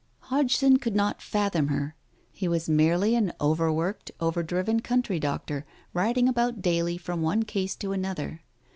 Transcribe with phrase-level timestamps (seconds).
[0.33, 1.95] Hodgson could not fathom her.
[2.31, 7.91] He was merely an overworked, overdriven country doctor, riding about daily from one case to
[7.91, 8.41] another.